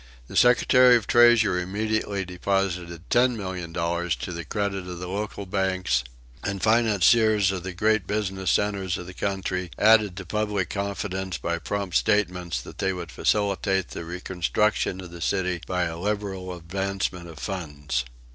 The 0.25 0.35
Secretary 0.35 0.95
of 0.95 1.03
the 1.05 1.11
Treasury 1.11 1.61
immediately 1.61 2.25
deposited 2.25 3.07
$10,000,000 3.11 4.17
to 4.17 4.31
the 4.33 4.43
credit 4.43 4.87
of 4.87 4.97
the 4.97 5.07
local 5.07 5.45
banks, 5.45 6.03
and 6.43 6.59
financiers 6.59 7.51
of 7.51 7.61
the 7.61 7.75
great 7.75 8.07
business 8.07 8.49
centres 8.49 8.97
of 8.97 9.05
the 9.05 9.13
country 9.13 9.69
added 9.77 10.17
to 10.17 10.25
public 10.25 10.71
confidence 10.71 11.37
by 11.37 11.59
prompt 11.59 11.95
statements 11.95 12.59
that 12.61 12.79
they 12.79 12.93
would 12.93 13.11
facilitate 13.11 13.89
the 13.89 14.03
reconstruction 14.03 14.99
of 15.01 15.11
the 15.11 15.21
city 15.21 15.61
by 15.67 15.83
a 15.83 15.99
liberal 15.99 16.51
advancement 16.57 17.27
of 17.29 17.37
funds. 17.37 18.03